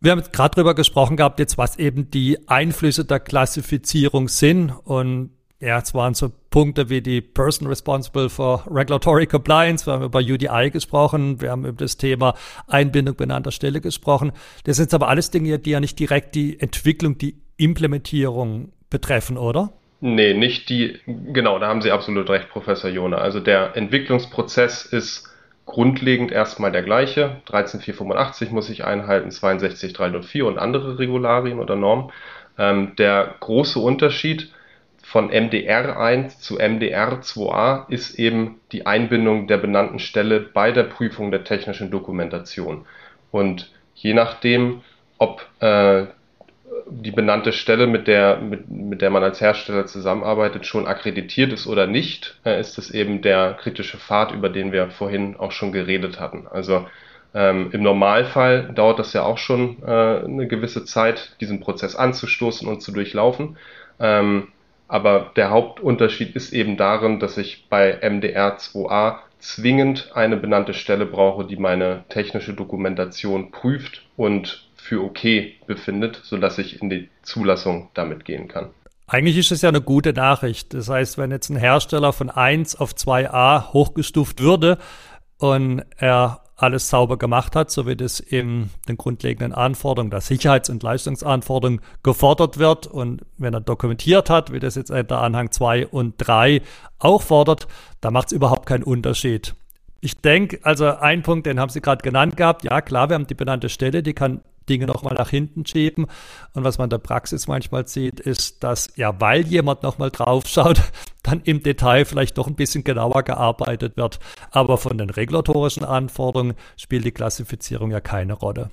Wir 0.00 0.12
haben 0.12 0.22
gerade 0.32 0.54
drüber 0.54 0.74
gesprochen 0.74 1.18
gehabt, 1.18 1.38
jetzt 1.40 1.58
was 1.58 1.78
eben 1.78 2.10
die 2.10 2.48
Einflüsse 2.48 3.04
der 3.04 3.20
Klassifizierung 3.20 4.28
sind 4.28 4.70
und 4.70 5.30
ja, 5.60 5.78
es 5.78 5.94
waren 5.94 6.14
so 6.14 6.32
Punkte 6.48 6.88
wie 6.88 7.02
die 7.02 7.20
Person 7.20 7.68
Responsible 7.68 8.30
for 8.30 8.64
Regulatory 8.70 9.26
Compliance. 9.26 9.86
Wir 9.86 9.92
haben 9.92 10.04
über 10.04 10.20
UDI 10.20 10.70
gesprochen. 10.70 11.40
Wir 11.42 11.50
haben 11.50 11.66
über 11.66 11.84
das 11.84 11.98
Thema 11.98 12.34
Einbindung 12.66 13.14
benannter 13.14 13.52
Stelle 13.52 13.82
gesprochen. 13.82 14.32
Das 14.64 14.78
sind 14.78 14.92
aber 14.94 15.08
alles 15.08 15.30
Dinge, 15.30 15.58
die 15.58 15.70
ja 15.70 15.80
nicht 15.80 15.98
direkt 15.98 16.34
die 16.34 16.58
Entwicklung, 16.58 17.18
die 17.18 17.36
Implementierung 17.58 18.72
betreffen, 18.88 19.36
oder? 19.36 19.72
Nee, 20.00 20.32
nicht 20.32 20.70
die, 20.70 20.98
genau, 21.06 21.58
da 21.58 21.68
haben 21.68 21.82
Sie 21.82 21.90
absolut 21.90 22.30
recht, 22.30 22.48
Professor 22.48 22.88
Jona. 22.88 23.18
Also 23.18 23.38
der 23.38 23.76
Entwicklungsprozess 23.76 24.86
ist 24.86 25.28
grundlegend 25.66 26.32
erstmal 26.32 26.72
der 26.72 26.82
gleiche. 26.82 27.42
13485 27.44 28.50
muss 28.50 28.70
ich 28.70 28.84
einhalten, 28.84 29.30
62304 29.30 30.46
und 30.46 30.58
andere 30.58 30.98
Regularien 30.98 31.58
oder 31.58 31.76
Normen. 31.76 32.10
Ähm, 32.56 32.96
der 32.96 33.34
große 33.40 33.78
Unterschied 33.78 34.50
von 35.10 35.28
MDR1 35.28 36.38
zu 36.38 36.60
MDR2a 36.60 37.90
ist 37.90 38.16
eben 38.16 38.60
die 38.70 38.86
Einbindung 38.86 39.48
der 39.48 39.56
benannten 39.56 39.98
Stelle 39.98 40.38
bei 40.38 40.70
der 40.70 40.84
Prüfung 40.84 41.32
der 41.32 41.42
technischen 41.42 41.90
Dokumentation. 41.90 42.86
Und 43.32 43.72
je 43.96 44.14
nachdem, 44.14 44.82
ob 45.18 45.44
äh, 45.58 46.04
die 46.88 47.10
benannte 47.10 47.52
Stelle, 47.52 47.88
mit 47.88 48.06
der, 48.06 48.36
mit, 48.36 48.70
mit 48.70 49.02
der 49.02 49.10
man 49.10 49.24
als 49.24 49.40
Hersteller 49.40 49.86
zusammenarbeitet, 49.86 50.64
schon 50.64 50.86
akkreditiert 50.86 51.52
ist 51.52 51.66
oder 51.66 51.88
nicht, 51.88 52.38
äh, 52.44 52.60
ist 52.60 52.78
es 52.78 52.92
eben 52.92 53.20
der 53.20 53.54
kritische 53.54 53.98
Pfad, 53.98 54.30
über 54.30 54.48
den 54.48 54.70
wir 54.70 54.90
vorhin 54.90 55.34
auch 55.36 55.50
schon 55.50 55.72
geredet 55.72 56.20
hatten. 56.20 56.46
Also 56.48 56.86
ähm, 57.34 57.70
Im 57.72 57.82
Normalfall 57.82 58.70
dauert 58.74 59.00
das 59.00 59.12
ja 59.12 59.24
auch 59.24 59.38
schon 59.38 59.82
äh, 59.82 59.90
eine 60.24 60.46
gewisse 60.46 60.84
Zeit, 60.84 61.34
diesen 61.40 61.58
Prozess 61.58 61.96
anzustoßen 61.96 62.68
und 62.68 62.80
zu 62.80 62.92
durchlaufen. 62.92 63.56
Ähm, 63.98 64.48
Aber 64.90 65.30
der 65.36 65.50
Hauptunterschied 65.50 66.34
ist 66.34 66.52
eben 66.52 66.76
darin, 66.76 67.20
dass 67.20 67.38
ich 67.38 67.68
bei 67.70 68.02
MDR2a 68.02 69.18
zwingend 69.38 70.10
eine 70.14 70.36
benannte 70.36 70.74
Stelle 70.74 71.06
brauche, 71.06 71.46
die 71.46 71.54
meine 71.54 72.04
technische 72.08 72.54
Dokumentation 72.54 73.52
prüft 73.52 74.02
und 74.16 74.68
für 74.74 75.04
okay 75.04 75.54
befindet, 75.68 76.20
sodass 76.24 76.58
ich 76.58 76.82
in 76.82 76.90
die 76.90 77.08
Zulassung 77.22 77.90
damit 77.94 78.24
gehen 78.24 78.48
kann. 78.48 78.70
Eigentlich 79.06 79.38
ist 79.38 79.52
es 79.52 79.62
ja 79.62 79.68
eine 79.68 79.80
gute 79.80 80.12
Nachricht. 80.12 80.74
Das 80.74 80.88
heißt, 80.88 81.18
wenn 81.18 81.30
jetzt 81.30 81.50
ein 81.50 81.56
Hersteller 81.56 82.12
von 82.12 82.28
1 82.28 82.74
auf 82.74 82.90
2a 82.90 83.72
hochgestuft 83.72 84.40
würde 84.40 84.76
und 85.38 85.84
er 85.98 86.42
alles 86.62 86.88
sauber 86.88 87.16
gemacht 87.16 87.56
hat, 87.56 87.70
so 87.70 87.86
wie 87.86 87.96
das 87.96 88.20
in 88.20 88.70
den 88.88 88.96
grundlegenden 88.96 89.52
Anforderungen 89.52 90.10
der 90.10 90.20
Sicherheits- 90.20 90.70
und 90.70 90.82
Leistungsanforderungen 90.82 91.80
gefordert 92.02 92.58
wird. 92.58 92.86
Und 92.86 93.22
wenn 93.38 93.54
er 93.54 93.60
dokumentiert 93.60 94.30
hat, 94.30 94.52
wie 94.52 94.60
das 94.60 94.74
jetzt 94.74 94.90
der 94.90 95.10
Anhang 95.12 95.50
2 95.50 95.86
und 95.86 96.14
3 96.18 96.62
auch 96.98 97.22
fordert, 97.22 97.66
da 98.00 98.10
macht 98.10 98.28
es 98.28 98.32
überhaupt 98.32 98.66
keinen 98.66 98.84
Unterschied. 98.84 99.54
Ich 100.02 100.18
denke, 100.18 100.60
also 100.62 100.86
ein 100.86 101.22
Punkt, 101.22 101.46
den 101.46 101.60
haben 101.60 101.68
Sie 101.68 101.80
gerade 101.80 102.02
genannt 102.02 102.36
gehabt. 102.36 102.64
Ja, 102.64 102.80
klar, 102.80 103.10
wir 103.10 103.14
haben 103.14 103.26
die 103.26 103.34
benannte 103.34 103.68
Stelle, 103.68 104.02
die 104.02 104.14
kann 104.14 104.40
Dinge 104.70 104.86
nochmal 104.86 105.14
nach 105.14 105.28
hinten 105.28 105.66
schieben. 105.66 106.06
Und 106.54 106.64
was 106.64 106.78
man 106.78 106.86
in 106.86 106.90
der 106.90 106.98
Praxis 106.98 107.48
manchmal 107.48 107.86
sieht, 107.86 108.20
ist, 108.20 108.64
dass 108.64 108.96
ja, 108.96 109.20
weil 109.20 109.42
jemand 109.46 109.82
nochmal 109.82 110.10
drauf 110.10 110.46
schaut, 110.46 110.80
dann 111.22 111.42
im 111.44 111.62
Detail 111.62 112.06
vielleicht 112.06 112.38
doch 112.38 112.46
ein 112.46 112.54
bisschen 112.54 112.84
genauer 112.84 113.24
gearbeitet 113.24 113.96
wird. 113.96 114.20
Aber 114.50 114.78
von 114.78 114.96
den 114.96 115.10
regulatorischen 115.10 115.84
Anforderungen 115.84 116.54
spielt 116.76 117.04
die 117.04 117.12
Klassifizierung 117.12 117.90
ja 117.90 118.00
keine 118.00 118.32
Rolle. 118.32 118.70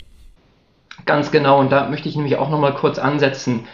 Ganz 1.06 1.32
genau. 1.32 1.60
Und 1.60 1.72
da 1.72 1.90
möchte 1.90 2.08
ich 2.08 2.16
nämlich 2.16 2.38
auch 2.38 2.50
nochmal 2.50 2.76
kurz 2.76 2.98
ansetzen. 3.00 3.66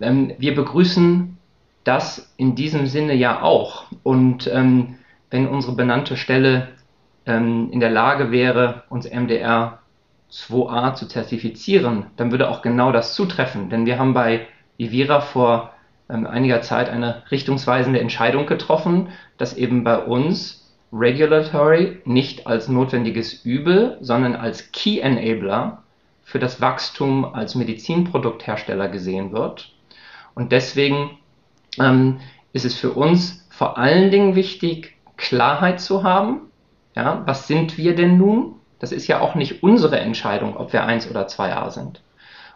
Ähm, 0.00 0.32
wir 0.38 0.54
begrüßen 0.54 1.36
das 1.84 2.32
in 2.36 2.54
diesem 2.54 2.86
Sinne 2.86 3.14
ja 3.14 3.42
auch. 3.42 3.84
Und 4.02 4.46
ähm, 4.52 4.96
wenn 5.30 5.48
unsere 5.48 5.74
benannte 5.74 6.16
Stelle 6.16 6.68
ähm, 7.26 7.68
in 7.70 7.80
der 7.80 7.90
Lage 7.90 8.30
wäre, 8.30 8.84
uns 8.88 9.08
MDR 9.08 9.78
2a 10.30 10.94
zu 10.94 11.06
zertifizieren, 11.06 12.06
dann 12.16 12.30
würde 12.30 12.50
auch 12.50 12.62
genau 12.62 12.92
das 12.92 13.14
zutreffen. 13.14 13.70
Denn 13.70 13.86
wir 13.86 13.98
haben 13.98 14.14
bei 14.14 14.46
Ivira 14.76 15.20
vor 15.20 15.72
ähm, 16.08 16.26
einiger 16.26 16.62
Zeit 16.62 16.88
eine 16.88 17.22
richtungsweisende 17.30 18.00
Entscheidung 18.00 18.46
getroffen, 18.46 19.08
dass 19.36 19.56
eben 19.56 19.84
bei 19.84 19.98
uns 19.98 20.76
Regulatory 20.92 22.00
nicht 22.04 22.46
als 22.46 22.68
notwendiges 22.68 23.44
Übel, 23.44 23.98
sondern 24.00 24.36
als 24.36 24.72
Key 24.72 25.00
Enabler 25.00 25.82
für 26.22 26.38
das 26.38 26.60
Wachstum 26.60 27.24
als 27.24 27.54
Medizinprodukthersteller 27.54 28.88
gesehen 28.88 29.32
wird. 29.32 29.72
Und 30.34 30.52
deswegen 30.52 31.18
ähm, 31.78 32.20
ist 32.52 32.64
es 32.64 32.74
für 32.74 32.92
uns 32.92 33.46
vor 33.50 33.76
allen 33.76 34.10
Dingen 34.10 34.34
wichtig, 34.34 34.96
Klarheit 35.16 35.80
zu 35.80 36.04
haben. 36.04 36.42
Ja, 36.94 37.22
was 37.26 37.48
sind 37.48 37.76
wir 37.76 37.94
denn 37.94 38.18
nun? 38.18 38.54
Das 38.78 38.92
ist 38.92 39.06
ja 39.06 39.20
auch 39.20 39.34
nicht 39.34 39.62
unsere 39.62 39.98
Entscheidung, 39.98 40.56
ob 40.56 40.72
wir 40.72 40.84
1 40.84 41.10
oder 41.10 41.26
2a 41.26 41.70
sind. 41.70 42.02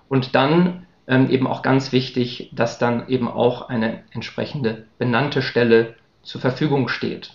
Und 0.08 0.34
dann 0.34 0.86
ähm, 1.06 1.30
eben 1.30 1.46
auch 1.46 1.62
ganz 1.62 1.92
wichtig, 1.92 2.50
dass 2.52 2.78
dann 2.78 3.08
eben 3.08 3.28
auch 3.28 3.68
eine 3.68 4.02
entsprechende 4.12 4.86
benannte 4.98 5.42
Stelle 5.42 5.94
zur 6.22 6.40
Verfügung 6.40 6.88
steht. 6.88 7.32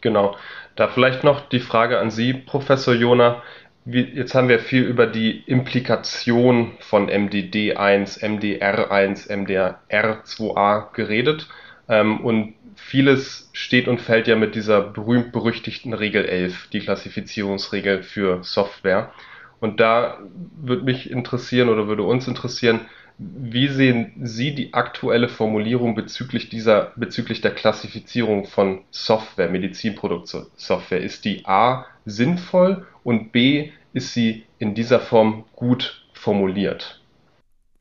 Genau. 0.00 0.36
Da 0.76 0.88
vielleicht 0.88 1.24
noch 1.24 1.48
die 1.48 1.60
Frage 1.60 1.98
an 1.98 2.10
Sie, 2.10 2.34
Professor 2.34 2.94
Jona. 2.94 3.42
Wie, 3.86 4.02
jetzt 4.02 4.34
haben 4.34 4.48
wir 4.48 4.58
viel 4.58 4.82
über 4.82 5.06
die 5.06 5.42
Implikation 5.46 6.72
von 6.80 7.08
MDD1, 7.08 8.20
MDR1, 8.20 9.30
MDR2a 9.30 10.92
geredet. 10.92 11.48
Ähm, 11.88 12.20
und 12.20 12.55
vieles 12.76 13.50
steht 13.52 13.88
und 13.88 14.00
fällt 14.00 14.28
ja 14.28 14.36
mit 14.36 14.54
dieser 14.54 14.80
berühmt-berüchtigten 14.80 15.92
Regel 15.92 16.24
11, 16.24 16.68
die 16.72 16.80
Klassifizierungsregel 16.80 18.02
für 18.02 18.44
Software. 18.44 19.12
Und 19.58 19.80
da 19.80 20.18
würde 20.62 20.84
mich 20.84 21.10
interessieren 21.10 21.68
oder 21.68 21.88
würde 21.88 22.02
uns 22.02 22.28
interessieren, 22.28 22.82
wie 23.18 23.68
sehen 23.68 24.12
Sie 24.22 24.54
die 24.54 24.74
aktuelle 24.74 25.28
Formulierung 25.28 25.94
bezüglich 25.94 26.50
dieser, 26.50 26.92
bezüglich 26.96 27.40
der 27.40 27.54
Klassifizierung 27.54 28.44
von 28.44 28.82
Software, 28.90 29.48
Medizinproduktsoftware? 29.48 31.00
Ist 31.00 31.24
die 31.24 31.46
A 31.46 31.86
sinnvoll 32.04 32.86
und 33.04 33.32
B 33.32 33.70
ist 33.94 34.12
sie 34.12 34.44
in 34.58 34.74
dieser 34.74 35.00
Form 35.00 35.44
gut 35.54 36.04
formuliert? 36.12 37.00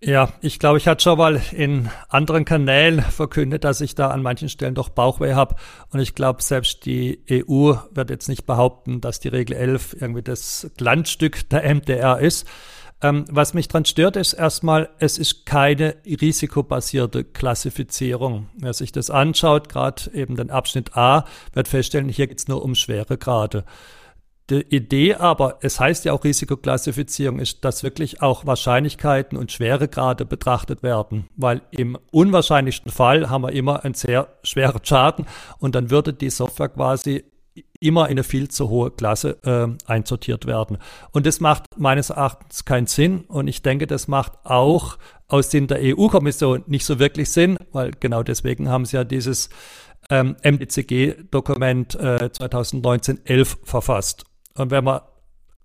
Ja, 0.05 0.29
ich 0.39 0.59
glaube, 0.59 0.77
ich 0.77 0.88
hatte 0.88 1.01
schon 1.01 1.17
mal 1.17 1.41
in 1.51 1.89
anderen 2.09 2.45
Kanälen 2.45 3.01
verkündet, 3.01 3.63
dass 3.63 3.81
ich 3.81 3.95
da 3.95 4.12
an 4.12 4.21
manchen 4.21 4.50
Stellen 4.50 4.75
doch 4.75 4.89
Bauchweh 4.89 5.33
habe. 5.33 5.55
Und 5.89 6.00
ich 6.00 6.13
glaube, 6.13 6.43
selbst 6.43 6.85
die 6.85 7.24
EU 7.31 7.74
wird 7.89 8.12
jetzt 8.12 8.29
nicht 8.29 8.45
behaupten, 8.45 9.01
dass 9.01 9.19
die 9.19 9.29
Regel 9.29 9.55
11 9.55 9.97
irgendwie 10.00 10.21
das 10.21 10.69
Glanzstück 10.77 11.50
der 11.50 11.63
MDR 11.63 12.19
ist. 12.19 12.45
Ähm, 13.01 13.25
was 13.31 13.55
mich 13.55 13.67
dran 13.67 13.83
stört, 13.83 14.15
ist 14.15 14.33
erstmal, 14.33 14.89
es 15.00 15.17
ist 15.17 15.47
keine 15.47 15.95
risikobasierte 16.05 17.24
Klassifizierung. 17.24 18.50
Wer 18.55 18.74
sich 18.74 18.91
das 18.91 19.09
anschaut, 19.09 19.69
gerade 19.69 20.12
eben 20.13 20.35
den 20.35 20.51
Abschnitt 20.51 20.95
A, 20.95 21.25
wird 21.53 21.67
feststellen, 21.67 22.09
hier 22.09 22.27
geht 22.27 22.38
es 22.38 22.47
nur 22.47 22.63
um 22.63 22.75
schwere 22.75 23.17
Grade. 23.17 23.65
Die 24.51 24.61
Idee 24.61 25.15
aber, 25.15 25.57
es 25.61 25.79
heißt 25.79 26.05
ja 26.05 26.13
auch 26.13 26.23
Risikoklassifizierung, 26.23 27.39
ist, 27.39 27.65
dass 27.65 27.81
wirklich 27.81 28.21
auch 28.21 28.45
Wahrscheinlichkeiten 28.45 29.39
und 29.39 29.51
Schweregrade 29.51 30.23
betrachtet 30.23 30.83
werden, 30.83 31.27
weil 31.35 31.63
im 31.71 31.97
unwahrscheinlichsten 32.11 32.91
Fall 32.91 33.29
haben 33.29 33.41
wir 33.41 33.53
immer 33.53 33.83
einen 33.83 33.95
sehr 33.95 34.27
schweren 34.43 34.85
Schaden 34.85 35.25
und 35.57 35.73
dann 35.73 35.89
würde 35.89 36.13
die 36.13 36.29
Software 36.29 36.69
quasi 36.69 37.23
immer 37.79 38.05
in 38.05 38.11
eine 38.11 38.23
viel 38.23 38.47
zu 38.49 38.69
hohe 38.69 38.91
Klasse 38.91 39.37
äh, 39.43 39.67
einsortiert 39.91 40.45
werden. 40.45 40.77
Und 41.11 41.25
das 41.25 41.39
macht 41.39 41.63
meines 41.77 42.11
Erachtens 42.11 42.65
keinen 42.65 42.87
Sinn 42.87 43.21
und 43.21 43.47
ich 43.47 43.63
denke, 43.63 43.87
das 43.87 44.07
macht 44.07 44.33
auch 44.43 44.97
aus 45.27 45.49
Sinn 45.49 45.65
der 45.65 45.79
EU-Kommission 45.81 46.63
nicht 46.67 46.85
so 46.85 46.99
wirklich 46.99 47.31
Sinn, 47.31 47.57
weil 47.71 47.91
genau 47.99 48.21
deswegen 48.21 48.69
haben 48.69 48.85
sie 48.85 48.97
ja 48.97 49.03
dieses 49.03 49.49
ähm, 50.11 50.35
MDCG-Dokument 50.43 51.95
äh, 51.95 52.29
2019-11 52.31 53.57
verfasst. 53.63 54.25
Und 54.57 54.71
wenn 54.71 54.83
man 54.83 55.01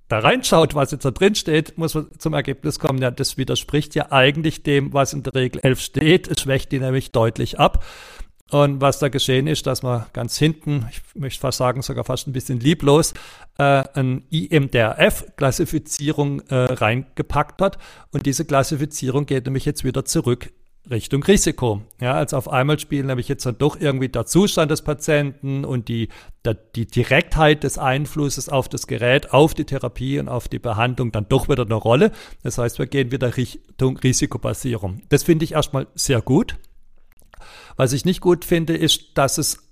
da 0.08 0.18
reinschaut, 0.18 0.74
was 0.74 0.90
jetzt 0.90 1.04
da 1.04 1.12
drin 1.12 1.34
steht, 1.34 1.78
muss 1.78 1.94
man 1.94 2.08
zum 2.18 2.34
Ergebnis 2.34 2.78
kommen, 2.78 3.00
ja, 3.00 3.10
das 3.10 3.38
widerspricht 3.38 3.94
ja 3.94 4.10
eigentlich 4.10 4.62
dem, 4.62 4.92
was 4.92 5.12
in 5.12 5.22
der 5.22 5.34
Regel 5.34 5.60
11 5.62 5.80
steht. 5.80 6.28
Es 6.28 6.40
schwächt 6.40 6.72
die 6.72 6.80
nämlich 6.80 7.12
deutlich 7.12 7.60
ab. 7.60 7.84
Und 8.50 8.80
was 8.80 8.98
da 8.98 9.08
geschehen 9.08 9.46
ist, 9.46 9.68
dass 9.68 9.84
man 9.84 10.06
ganz 10.12 10.36
hinten, 10.36 10.88
ich 10.90 11.00
möchte 11.14 11.40
fast 11.40 11.58
sagen, 11.58 11.82
sogar 11.82 12.02
fast 12.02 12.26
ein 12.26 12.32
bisschen 12.32 12.58
lieblos, 12.58 13.14
äh, 13.58 13.84
ein 13.94 14.24
IMDRF-Klassifizierung 14.30 16.40
äh, 16.48 16.56
reingepackt 16.56 17.62
hat. 17.62 17.78
Und 18.10 18.26
diese 18.26 18.44
Klassifizierung 18.44 19.26
geht 19.26 19.44
nämlich 19.44 19.64
jetzt 19.64 19.84
wieder 19.84 20.04
zurück 20.04 20.50
Richtung 20.88 21.22
Risiko. 21.22 21.82
Ja, 22.00 22.14
also 22.14 22.36
auf 22.36 22.48
einmal 22.48 22.78
spielen 22.78 23.06
nämlich 23.06 23.28
jetzt 23.28 23.44
dann 23.44 23.58
doch 23.58 23.78
irgendwie 23.78 24.08
der 24.08 24.26
Zustand 24.26 24.70
des 24.70 24.82
Patienten 24.82 25.64
und 25.64 25.88
die, 25.88 26.08
der, 26.44 26.54
die 26.54 26.86
Direktheit 26.86 27.64
des 27.64 27.76
Einflusses 27.76 28.48
auf 28.48 28.68
das 28.68 28.86
Gerät, 28.86 29.32
auf 29.32 29.54
die 29.54 29.64
Therapie 29.64 30.18
und 30.18 30.28
auf 30.28 30.48
die 30.48 30.58
Behandlung 30.58 31.12
dann 31.12 31.28
doch 31.28 31.48
wieder 31.48 31.64
eine 31.64 31.74
Rolle. 31.74 32.12
Das 32.42 32.58
heißt, 32.58 32.78
wir 32.78 32.86
gehen 32.86 33.12
wieder 33.12 33.36
Richtung 33.36 33.98
Risikobasierung. 33.98 35.02
Das 35.10 35.22
finde 35.22 35.44
ich 35.44 35.52
erstmal 35.52 35.86
sehr 35.94 36.22
gut. 36.22 36.56
Was 37.76 37.92
ich 37.92 38.04
nicht 38.04 38.20
gut 38.20 38.44
finde, 38.44 38.76
ist, 38.76 39.16
dass 39.18 39.38
es 39.38 39.69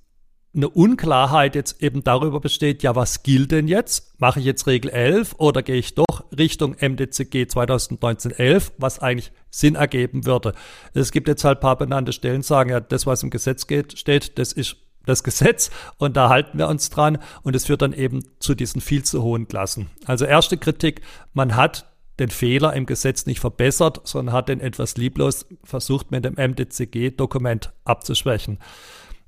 eine 0.54 0.68
Unklarheit 0.68 1.54
jetzt 1.54 1.82
eben 1.82 2.02
darüber 2.02 2.40
besteht, 2.40 2.82
ja, 2.82 2.96
was 2.96 3.22
gilt 3.22 3.52
denn 3.52 3.68
jetzt? 3.68 4.18
Mache 4.18 4.40
ich 4.40 4.46
jetzt 4.46 4.66
Regel 4.66 4.90
11 4.90 5.34
oder 5.38 5.62
gehe 5.62 5.76
ich 5.76 5.94
doch 5.94 6.24
Richtung 6.36 6.74
MDCG 6.80 7.44
2019-11, 7.44 8.72
was 8.78 8.98
eigentlich 8.98 9.30
Sinn 9.50 9.74
ergeben 9.74 10.24
würde? 10.24 10.54
Es 10.94 11.12
gibt 11.12 11.28
jetzt 11.28 11.44
halt 11.44 11.60
paar 11.60 11.76
benannte 11.76 12.12
Stellen, 12.12 12.42
sagen 12.42 12.70
ja, 12.70 12.80
das, 12.80 13.06
was 13.06 13.22
im 13.22 13.30
Gesetz 13.30 13.66
geht, 13.66 13.98
steht, 13.98 14.38
das 14.38 14.52
ist 14.52 14.76
das 15.04 15.22
Gesetz 15.22 15.70
und 15.96 16.16
da 16.16 16.28
halten 16.28 16.58
wir 16.58 16.68
uns 16.68 16.90
dran 16.90 17.18
und 17.42 17.56
es 17.56 17.66
führt 17.66 17.82
dann 17.82 17.92
eben 17.92 18.24
zu 18.40 18.54
diesen 18.54 18.80
viel 18.80 19.02
zu 19.02 19.22
hohen 19.22 19.48
Klassen. 19.48 19.88
Also 20.06 20.24
erste 20.24 20.56
Kritik, 20.56 21.02
man 21.32 21.56
hat 21.56 21.86
den 22.18 22.30
Fehler 22.30 22.74
im 22.74 22.86
Gesetz 22.86 23.26
nicht 23.26 23.40
verbessert, 23.40 24.00
sondern 24.04 24.34
hat 24.34 24.48
den 24.48 24.60
etwas 24.60 24.96
lieblos 24.96 25.46
versucht, 25.62 26.10
mit 26.10 26.24
dem 26.24 26.34
MDCG-Dokument 26.34 27.72
abzuschwächen. 27.84 28.58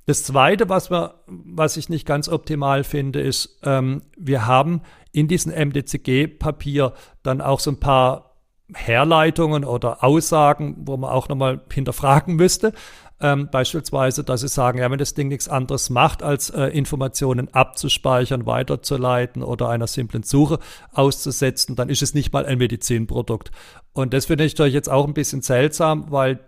Das 0.05 0.23
Zweite, 0.23 0.67
was, 0.67 0.89
wir, 0.89 1.21
was 1.27 1.77
ich 1.77 1.89
nicht 1.89 2.05
ganz 2.05 2.27
optimal 2.27 2.83
finde, 2.83 3.21
ist, 3.21 3.59
ähm, 3.63 4.01
wir 4.17 4.47
haben 4.47 4.81
in 5.11 5.27
diesem 5.27 5.51
MDCG-Papier 5.51 6.93
dann 7.23 7.41
auch 7.41 7.59
so 7.59 7.71
ein 7.71 7.79
paar 7.79 8.31
Herleitungen 8.73 9.65
oder 9.65 10.03
Aussagen, 10.03 10.75
wo 10.79 10.97
man 10.97 11.09
auch 11.09 11.29
nochmal 11.29 11.61
hinterfragen 11.71 12.35
müsste. 12.35 12.73
Ähm, 13.19 13.49
beispielsweise, 13.51 14.23
dass 14.23 14.41
sie 14.41 14.47
sagen, 14.47 14.79
ja, 14.79 14.89
wenn 14.89 14.97
das 14.97 15.13
Ding 15.13 15.27
nichts 15.27 15.47
anderes 15.47 15.91
macht, 15.91 16.23
als 16.23 16.49
äh, 16.49 16.65
Informationen 16.67 17.53
abzuspeichern, 17.53 18.47
weiterzuleiten 18.47 19.43
oder 19.43 19.69
einer 19.69 19.85
simplen 19.85 20.23
Suche 20.23 20.57
auszusetzen, 20.91 21.75
dann 21.75 21.89
ist 21.89 22.01
es 22.01 22.15
nicht 22.15 22.33
mal 22.33 22.47
ein 22.47 22.57
Medizinprodukt. 22.57 23.51
Und 23.93 24.13
das 24.15 24.25
finde 24.25 24.45
ich 24.45 24.53
natürlich 24.53 24.73
jetzt 24.73 24.89
auch 24.89 25.05
ein 25.05 25.13
bisschen 25.13 25.43
seltsam, 25.43 26.09
weil 26.09 26.39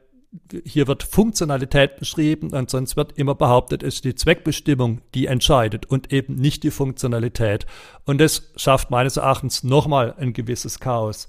hier 0.65 0.87
wird 0.87 1.03
Funktionalität 1.03 1.97
beschrieben 1.97 2.51
und 2.51 2.69
sonst 2.69 2.95
wird 2.95 3.17
immer 3.17 3.35
behauptet, 3.35 3.83
es 3.83 3.95
ist 3.95 4.05
die 4.05 4.15
Zweckbestimmung, 4.15 5.01
die 5.13 5.27
entscheidet 5.27 5.85
und 5.85 6.11
eben 6.11 6.35
nicht 6.35 6.63
die 6.63 6.71
Funktionalität. 6.71 7.65
Und 8.05 8.19
das 8.19 8.51
schafft 8.55 8.89
meines 8.89 9.17
Erachtens 9.17 9.63
nochmal 9.63 10.15
ein 10.17 10.33
gewisses 10.33 10.79
Chaos. 10.79 11.27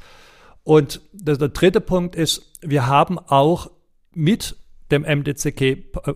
Und 0.62 1.02
der, 1.12 1.37
der 1.37 1.49
dritte 1.49 1.80
Punkt 1.80 2.16
ist, 2.16 2.50
wir 2.62 2.87
haben 2.87 3.18
auch 3.18 3.70
mit 4.12 4.56
dem 4.90 5.02
MDCG-Papier, 5.02 6.11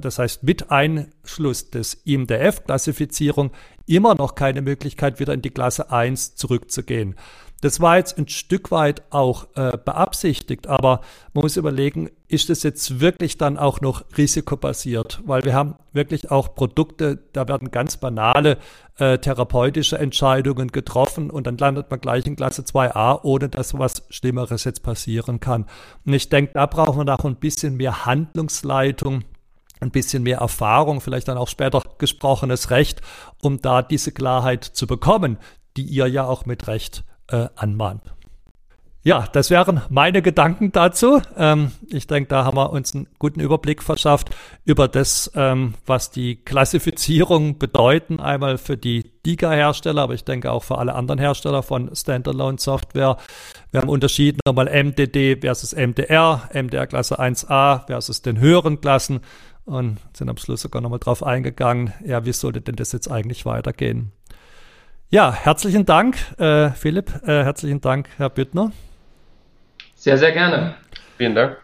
das 0.00 0.18
heißt 0.18 0.42
mit 0.42 0.70
Einschluss 0.70 1.70
des 1.70 1.94
IMDF-Klassifizierung, 2.04 3.52
immer 3.88 4.14
noch 4.14 4.34
keine 4.34 4.62
Möglichkeit, 4.62 5.20
wieder 5.20 5.34
in 5.34 5.42
die 5.42 5.50
Klasse 5.50 5.90
1 5.90 6.36
zurückzugehen. 6.36 7.14
Das 7.60 7.80
war 7.80 7.96
jetzt 7.96 8.16
ein 8.18 8.28
Stück 8.28 8.70
weit 8.70 9.02
auch 9.10 9.48
äh, 9.56 9.76
beabsichtigt, 9.84 10.68
aber 10.68 11.00
man 11.34 11.42
muss 11.42 11.56
überlegen, 11.56 12.08
ist 12.28 12.50
es 12.50 12.62
jetzt 12.62 13.00
wirklich 13.00 13.36
dann 13.36 13.58
auch 13.58 13.80
noch 13.80 14.04
risikobasiert? 14.16 15.20
Weil 15.26 15.42
wir 15.42 15.54
haben 15.54 15.74
wirklich 15.92 16.30
auch 16.30 16.54
Produkte, 16.54 17.18
da 17.32 17.48
werden 17.48 17.72
ganz 17.72 17.96
banale 17.96 18.58
äh, 18.98 19.18
therapeutische 19.18 19.98
Entscheidungen 19.98 20.68
getroffen 20.68 21.30
und 21.30 21.48
dann 21.48 21.58
landet 21.58 21.90
man 21.90 22.00
gleich 22.00 22.26
in 22.26 22.36
Klasse 22.36 22.62
2a, 22.62 23.24
ohne 23.24 23.48
dass 23.48 23.76
was 23.76 24.04
Schlimmeres 24.10 24.62
jetzt 24.62 24.84
passieren 24.84 25.40
kann. 25.40 25.66
Und 26.06 26.12
ich 26.12 26.28
denke, 26.28 26.52
da 26.54 26.66
brauchen 26.66 26.98
wir 26.98 27.04
noch 27.04 27.24
ein 27.24 27.36
bisschen 27.36 27.76
mehr 27.76 28.06
Handlungsleitung 28.06 29.24
ein 29.80 29.90
bisschen 29.90 30.22
mehr 30.22 30.38
Erfahrung, 30.38 31.00
vielleicht 31.00 31.28
dann 31.28 31.38
auch 31.38 31.48
später 31.48 31.82
gesprochenes 31.98 32.70
Recht, 32.70 33.00
um 33.42 33.60
da 33.60 33.82
diese 33.82 34.12
Klarheit 34.12 34.64
zu 34.64 34.86
bekommen, 34.86 35.38
die 35.76 35.84
ihr 35.84 36.06
ja 36.06 36.24
auch 36.24 36.46
mit 36.46 36.66
Recht 36.66 37.04
äh, 37.28 37.48
anmahnt. 37.56 38.02
Ja, 39.04 39.26
das 39.32 39.48
wären 39.48 39.80
meine 39.88 40.22
Gedanken 40.22 40.72
dazu. 40.72 41.22
Ähm, 41.36 41.70
ich 41.88 42.08
denke, 42.08 42.28
da 42.28 42.44
haben 42.44 42.58
wir 42.58 42.70
uns 42.70 42.94
einen 42.94 43.06
guten 43.18 43.40
Überblick 43.40 43.82
verschafft 43.82 44.36
über 44.64 44.88
das, 44.88 45.30
ähm, 45.34 45.74
was 45.86 46.10
die 46.10 46.36
Klassifizierung 46.44 47.58
bedeuten. 47.58 48.18
Einmal 48.18 48.58
für 48.58 48.76
die 48.76 49.12
DIGA-Hersteller, 49.24 50.02
aber 50.02 50.14
ich 50.14 50.24
denke 50.24 50.50
auch 50.50 50.64
für 50.64 50.78
alle 50.78 50.94
anderen 50.94 51.20
Hersteller 51.20 51.62
von 51.62 51.94
Standalone-Software. 51.94 53.16
Wir 53.70 53.80
haben 53.80 53.88
unterschieden 53.88 54.40
nochmal 54.44 54.66
MDD 54.66 55.40
versus 55.40 55.74
MDR, 55.74 56.48
MDR 56.52 56.86
Klasse 56.86 57.20
1a 57.20 57.86
versus 57.86 58.20
den 58.20 58.40
höheren 58.40 58.80
Klassen 58.80 59.20
und 59.68 59.98
sind 60.14 60.28
am 60.28 60.36
Schluss 60.36 60.62
sogar 60.62 60.82
nochmal 60.82 60.98
drauf 60.98 61.22
eingegangen, 61.22 61.92
ja, 62.04 62.24
wie 62.24 62.32
sollte 62.32 62.60
denn 62.60 62.76
das 62.76 62.92
jetzt 62.92 63.10
eigentlich 63.10 63.46
weitergehen? 63.46 64.12
Ja, 65.10 65.32
herzlichen 65.32 65.86
Dank, 65.86 66.16
äh, 66.38 66.70
Philipp. 66.70 67.22
Äh, 67.22 67.44
herzlichen 67.44 67.80
Dank, 67.80 68.08
Herr 68.16 68.28
Büttner. 68.28 68.72
Sehr, 69.94 70.18
sehr 70.18 70.32
gerne. 70.32 70.74
Vielen 71.16 71.34
Dank. 71.34 71.56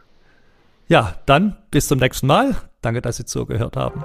Ja, 0.88 1.14
dann 1.26 1.56
bis 1.70 1.88
zum 1.88 1.98
nächsten 1.98 2.26
Mal. 2.26 2.56
Danke, 2.80 3.00
dass 3.00 3.16
Sie 3.16 3.24
zugehört 3.24 3.76
haben. 3.76 4.04